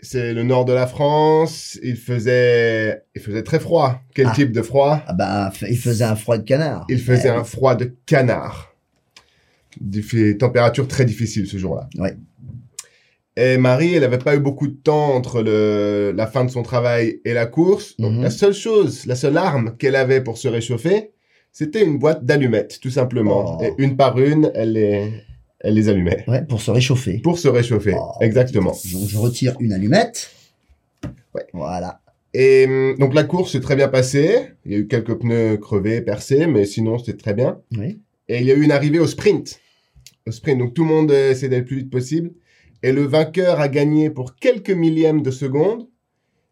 c'est 0.00 0.32
le 0.32 0.42
nord 0.42 0.64
de 0.64 0.72
la 0.72 0.86
France. 0.86 1.78
Il 1.82 1.96
faisait, 1.96 3.02
il 3.14 3.20
faisait 3.20 3.42
très 3.42 3.60
froid. 3.60 4.00
Quel 4.14 4.26
Ah. 4.28 4.32
type 4.34 4.50
de 4.52 4.62
froid? 4.62 5.00
Ah 5.06 5.50
f- 5.52 5.66
il 5.68 5.76
faisait 5.78 6.04
un 6.04 6.16
froid 6.16 6.38
de 6.38 6.42
canard. 6.42 6.86
Il 6.88 7.00
faisait 7.00 7.28
un 7.28 7.44
froid 7.44 7.74
de 7.74 7.94
canard. 8.06 8.74
Il 9.80 10.02
fait 10.02 10.36
température 10.36 10.88
très 10.88 11.04
difficile 11.04 11.46
ce 11.46 11.56
jour-là. 11.58 11.88
Ouais. 11.98 12.16
Et 13.42 13.56
Marie, 13.56 13.94
elle 13.94 14.02
n'avait 14.02 14.18
pas 14.18 14.36
eu 14.36 14.40
beaucoup 14.40 14.66
de 14.68 14.74
temps 14.76 15.14
entre 15.14 15.40
le, 15.42 16.12
la 16.14 16.26
fin 16.26 16.44
de 16.44 16.50
son 16.50 16.62
travail 16.62 17.20
et 17.24 17.32
la 17.32 17.46
course. 17.46 17.96
Donc 17.98 18.12
Mhm. 18.12 18.22
la 18.22 18.30
seule 18.30 18.52
chose, 18.52 19.06
la 19.06 19.14
seule 19.14 19.36
arme 19.38 19.76
qu'elle 19.78 19.96
avait 19.96 20.20
pour 20.20 20.36
se 20.36 20.46
réchauffer, 20.48 21.12
c'était 21.52 21.82
une 21.82 21.98
boîte 21.98 22.24
d'allumettes, 22.24 22.78
tout 22.80 22.90
simplement. 22.90 23.58
Oh. 23.58 23.64
Et 23.64 23.72
une 23.82 23.96
par 23.96 24.18
une, 24.18 24.50
elle 24.54 24.72
les, 24.74 25.10
elle 25.60 25.74
les 25.74 25.88
allumait. 25.88 26.24
Ouais, 26.28 26.42
pour 26.44 26.60
se 26.60 26.70
réchauffer. 26.70 27.18
Pour 27.18 27.38
se 27.38 27.48
réchauffer, 27.48 27.94
Oh, 27.96 28.12
exactement. 28.20 28.72
Donc, 28.92 29.08
je 29.08 29.16
retire 29.18 29.54
une 29.58 29.72
allumette. 29.72 30.30
Ouais. 31.34 31.46
Voilà. 31.54 32.00
Et 32.34 32.66
hum, 32.68 32.96
donc 32.98 33.14
la 33.14 33.24
course 33.24 33.52
s'est 33.52 33.60
très 33.60 33.74
bien 33.74 33.88
passée. 33.88 34.48
Il 34.66 34.72
y 34.72 34.74
a 34.74 34.78
eu 34.78 34.86
quelques 34.86 35.14
pneus 35.14 35.56
crevés, 35.56 36.00
percés, 36.02 36.46
mais 36.46 36.64
sinon 36.66 36.98
c'était 36.98 37.16
très 37.16 37.34
bien. 37.34 37.58
Oui. 37.76 38.00
Et 38.28 38.38
il 38.40 38.44
y 38.46 38.52
a 38.52 38.54
eu 38.54 38.62
une 38.62 38.70
arrivée 38.72 38.98
au 39.00 39.06
sprint. 39.06 39.60
Au 40.26 40.30
sprint, 40.30 40.58
donc 40.58 40.74
tout 40.74 40.82
le 40.84 40.88
monde 40.88 41.10
euh, 41.10 41.30
essaie 41.32 41.48
d'aller 41.48 41.60
le 41.62 41.66
plus 41.66 41.78
vite 41.78 41.90
possible. 41.90 42.30
Et 42.82 42.92
le 42.92 43.04
vainqueur 43.04 43.60
a 43.60 43.68
gagné 43.68 44.10
pour 44.10 44.36
quelques 44.36 44.70
millièmes 44.70 45.22
de 45.22 45.30
seconde. 45.30 45.86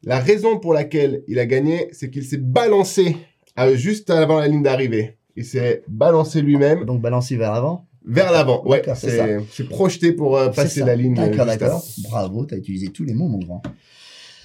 La 0.04 0.18
raison 0.20 0.58
pour 0.58 0.75
laquelle 0.75 1.23
il 1.26 1.38
a 1.38 1.47
gagné, 1.47 1.88
c'est 1.92 2.11
qu'il 2.11 2.25
s'est 2.25 2.37
balancé 2.37 3.16
euh, 3.58 3.75
juste 3.76 4.11
avant 4.11 4.38
la 4.38 4.47
ligne 4.49 4.62
d'arrivée. 4.62 5.16
Il 5.37 5.44
s'est 5.44 5.82
balancé 5.88 6.40
lui-même 6.42 6.85
Donc 6.85 7.00
balancé 7.00 7.37
vers 7.37 7.52
l'avant. 7.52 7.87
vers 8.04 8.30
l'avant. 8.32 8.64
Ouais, 8.66 8.82
c'est 8.94 9.68
projeté 9.68 10.12
pour 10.12 10.37
euh, 10.37 10.50
passer 10.50 10.80
la 10.85 10.94
ligne. 10.97 11.18
euh, 11.18 11.28
D'accord, 11.28 11.47
d'accord. 11.47 11.85
Bravo, 12.04 12.44
t'as 12.44 12.56
utilisé 12.56 12.88
tous 12.88 13.04
les 13.04 13.14
mots, 13.14 13.28
mon 13.28 13.38
grand. 13.38 13.62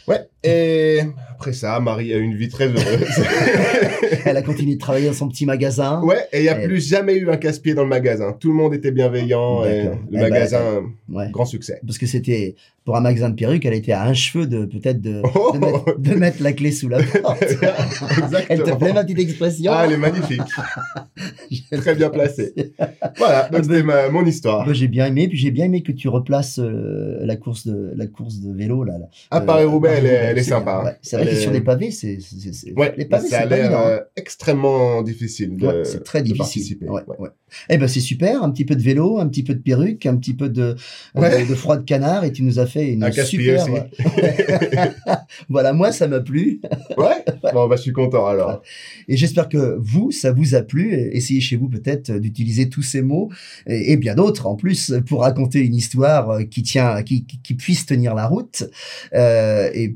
Ouais. 0.07 0.21
Et 0.43 1.00
après 1.31 1.53
ça, 1.53 1.79
Marie 1.79 2.13
a 2.13 2.17
eu 2.17 2.21
une 2.21 2.35
vie 2.35 2.50
très 2.50 2.67
heureuse. 2.67 2.83
Elle 4.25 4.38
a 4.38 4.41
continué 4.41 4.75
de 4.75 4.79
travailler 4.79 5.07
dans 5.07 5.13
son 5.13 5.27
petit 5.29 5.45
magasin. 5.45 6.01
ouais. 6.03 6.27
Et 6.31 6.39
il 6.39 6.43
n'y 6.43 6.50
a 6.50 6.62
Et- 6.62 6.65
plus 6.67 6.85
jamais 6.88 7.15
eu 7.15 7.29
un 7.29 7.38
casse-pied 7.38 7.73
dans 7.73 7.83
le 7.83 7.89
magasin. 7.89 8.33
Tout 8.39 8.50
le 8.50 8.55
monde 8.55 8.73
était 8.73 8.91
bienveillant. 8.91 9.63
Et 9.65 9.83
le 9.83 9.91
Eh 10.12 10.15
ben, 10.17 10.21
magasin, 10.29 10.83
Ouais. 11.09 11.29
grand 11.31 11.45
succès. 11.45 11.79
Parce 11.85 11.97
que 11.97 12.05
c'était, 12.05 12.55
pour 12.85 12.95
un 12.97 13.01
magasin 13.01 13.29
de 13.29 13.35
perruques, 13.35 13.65
elle 13.65 13.73
était 13.73 13.91
à 13.93 14.03
un 14.03 14.13
cheveu 14.13 14.45
de, 14.47 14.65
peut-être, 14.65 15.01
de, 15.01 15.21
Oh 15.35 15.51
de, 15.53 15.59
mettre, 15.59 16.00
de 16.00 16.15
mettre 16.15 16.43
la 16.43 16.53
clé 16.53 16.71
sous 16.71 16.89
la 16.89 17.01
porte. 17.21 17.43
Elle 18.50 18.63
te 18.63 18.75
plaît, 18.75 18.93
ma 18.93 19.03
petite 19.03 19.19
expression? 19.19 19.71
Ah, 19.73 19.83
elle 19.85 19.93
est 19.93 19.97
magnifique. 19.97 20.41
Très 21.71 21.95
bien 21.95 22.09
placée. 22.09 22.53
Voilà, 23.17 23.50
donc 23.50 23.63
c'était 23.63 23.83
ma- 23.83 24.09
mon 24.09 24.25
histoire. 24.25 24.71
J'ai 24.73 24.88
bien 24.88 25.07
aimé, 25.07 25.27
puis 25.27 25.38
j'ai 25.38 25.51
bien 25.51 25.65
aimé 25.65 25.81
que 25.83 25.91
tu 25.91 26.07
replaces 26.07 26.59
euh, 26.59 27.19
la 27.21 27.35
course 27.35 27.67
de 27.67 27.91
la 27.95 28.05
course 28.07 28.39
de 28.39 28.53
vélo 28.53 28.83
là. 28.83 28.97
là. 28.97 29.05
À 29.31 29.38
Euh, 29.41 29.45
Paris-Roubaix, 29.45 29.95
elle, 29.97 30.05
est- 30.05 30.32
elle 30.33 30.39
est 30.39 30.43
c'est 30.43 30.49
sympa. 30.49 30.83
ouais. 30.85 30.91
C'est 31.01 31.15
vrai 31.17 31.25
Elle 31.25 31.31
que 31.33 31.37
est- 31.39 31.41
sur 31.41 31.51
les 31.51 31.61
pavés, 31.61 31.91
c'est 31.91 32.17
Ouais, 32.75 32.93
les 32.97 33.05
pavés, 33.05 33.27
ça 33.27 33.39
a 33.41 33.45
l'air 33.45 33.79
euh, 33.79 33.99
extrêmement 34.15 35.01
difficile 35.01 35.55
de, 35.57 35.67
Ouais, 35.67 35.83
c'est 35.85 36.03
très 36.03 36.19
de 36.19 36.25
difficile. 36.25 36.37
participer. 36.77 36.87
Ouais, 36.89 37.01
Ouais. 37.07 37.15
ouais. 37.19 37.29
Eh 37.69 37.77
ben 37.77 37.87
c'est 37.87 37.99
super, 37.99 38.41
un 38.43 38.49
petit 38.51 38.65
peu 38.65 38.75
de 38.75 38.81
vélo, 38.81 39.19
un 39.19 39.27
petit 39.27 39.43
peu 39.43 39.53
de 39.53 39.61
perruque, 39.61 40.05
un 40.05 40.17
petit 40.17 40.33
peu 40.33 40.49
de, 40.49 40.75
Ouais. 41.15 41.43
de, 41.45 41.49
de 41.49 41.55
froid 41.55 41.77
de 41.77 41.83
canard, 41.83 42.23
et 42.25 42.31
tu 42.31 42.43
nous 42.43 42.59
as 42.59 42.65
fait 42.65 42.91
une 42.93 43.03
Un 43.03 43.11
super. 43.11 43.65
voilà, 45.49 45.73
moi 45.73 45.91
ça 45.91 46.07
m'a 46.07 46.19
plu, 46.19 46.61
Ouais 46.97 47.23
Bon, 47.53 47.67
bah, 47.67 47.75
je 47.75 47.81
suis 47.83 47.91
content 47.93 48.25
alors. 48.27 48.61
et 49.07 49.17
j'espère 49.17 49.49
que 49.49 49.77
vous, 49.79 50.11
ça 50.11 50.31
vous 50.31 50.55
a 50.55 50.61
plu. 50.61 50.93
Essayez 50.93 51.41
chez 51.41 51.55
vous 51.55 51.69
peut-être 51.69 52.11
d'utiliser 52.11 52.69
tous 52.69 52.81
ces 52.81 53.01
mots 53.01 53.29
et, 53.67 53.91
et 53.91 53.97
bien 53.97 54.15
d'autres 54.15 54.47
en 54.47 54.55
plus 54.55 54.93
pour 55.07 55.21
raconter 55.21 55.59
une 55.59 55.75
histoire 55.75 56.29
euh, 56.31 56.43
qui 56.43 56.63
tient, 56.63 57.03
qui, 57.03 57.25
qui, 57.25 57.39
qui 57.41 57.53
puisse 57.53 57.85
tenir 57.85 58.15
la 58.15 58.27
route. 58.27 58.63
Euh, 59.13 59.69
et 59.73 59.95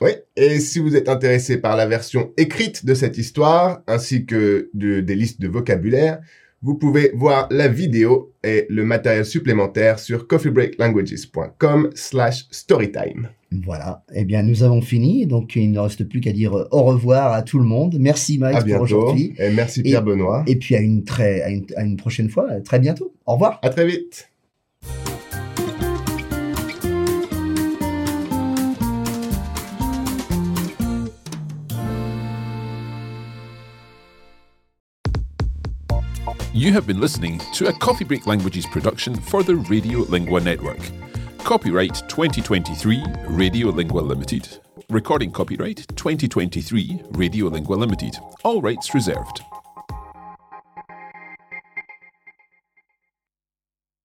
Oui, 0.00 0.10
et 0.36 0.60
si 0.60 0.78
vous 0.78 0.96
êtes 0.96 1.08
intéressé 1.08 1.58
par 1.58 1.76
la 1.76 1.86
version 1.86 2.32
écrite 2.36 2.84
de 2.86 2.94
cette 2.94 3.18
histoire, 3.18 3.82
ainsi 3.86 4.24
que 4.26 4.70
de- 4.74 5.00
des 5.00 5.14
listes 5.14 5.40
de 5.40 5.48
vocabulaire, 5.48 6.20
vous 6.62 6.74
pouvez 6.74 7.10
voir 7.14 7.48
la 7.50 7.68
vidéo 7.68 8.32
et 8.44 8.66
le 8.68 8.84
matériel 8.84 9.24
supplémentaire 9.24 9.98
sur 9.98 10.26
coffeebreaklanguages.com 10.26 11.90
slash 11.94 12.46
storytime. 12.50 13.28
Voilà, 13.64 14.04
eh 14.14 14.24
bien 14.24 14.42
nous 14.42 14.62
avons 14.62 14.80
fini, 14.80 15.26
donc 15.26 15.56
il 15.56 15.70
ne 15.72 15.78
reste 15.80 16.04
plus 16.04 16.20
qu'à 16.20 16.32
dire 16.32 16.54
au 16.70 16.82
revoir 16.84 17.32
à 17.32 17.42
tout 17.42 17.58
le 17.58 17.64
monde. 17.64 17.96
Merci 17.98 18.38
Max 18.38 18.62
pour 18.64 18.82
aujourd'hui. 18.82 19.34
Et 19.38 19.50
merci 19.50 19.82
Pierre 19.82 20.04
Benoît. 20.04 20.44
Et 20.46 20.56
puis 20.56 20.76
à 20.76 20.80
une, 20.80 21.02
très, 21.04 21.42
à 21.42 21.50
une, 21.50 21.66
à 21.76 21.82
une 21.82 21.96
prochaine 21.96 22.28
fois, 22.28 22.48
à 22.50 22.60
très 22.60 22.78
bientôt. 22.78 23.12
Au 23.26 23.32
revoir. 23.32 23.58
À 23.62 23.70
très 23.70 23.86
vite. 23.86 24.30
You 36.60 36.74
have 36.74 36.86
been 36.86 37.00
listening 37.00 37.40
to 37.54 37.68
a 37.68 37.72
Coffee 37.72 38.04
Break 38.04 38.26
Languages 38.26 38.66
production 38.66 39.14
for 39.14 39.42
the 39.42 39.56
Radio 39.56 40.00
Lingua 40.00 40.40
Network. 40.40 40.78
Copyright 41.38 41.94
2023 42.06 43.02
Radio 43.28 43.68
Lingua 43.68 44.00
Limited. 44.00 44.58
Recording 44.90 45.32
copyright 45.32 45.86
2023 45.96 47.00
Radio 47.12 47.46
Lingua 47.46 47.76
Limited. 47.76 48.18
All 48.44 48.60
rights 48.60 48.94
reserved. 48.94 49.40